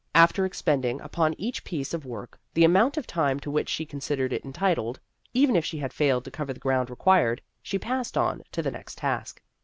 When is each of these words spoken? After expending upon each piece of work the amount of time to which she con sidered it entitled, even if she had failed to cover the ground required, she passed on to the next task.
After 0.15 0.45
expending 0.45 0.99
upon 1.01 1.35
each 1.39 1.63
piece 1.63 1.93
of 1.93 2.07
work 2.07 2.39
the 2.55 2.63
amount 2.63 2.97
of 2.97 3.05
time 3.05 3.39
to 3.41 3.51
which 3.51 3.69
she 3.69 3.85
con 3.85 3.99
sidered 3.99 4.31
it 4.33 4.43
entitled, 4.43 4.99
even 5.31 5.55
if 5.55 5.63
she 5.63 5.77
had 5.77 5.93
failed 5.93 6.25
to 6.25 6.31
cover 6.31 6.53
the 6.53 6.59
ground 6.59 6.89
required, 6.89 7.39
she 7.61 7.77
passed 7.77 8.17
on 8.17 8.41
to 8.51 8.63
the 8.63 8.71
next 8.71 8.97
task. 8.97 9.43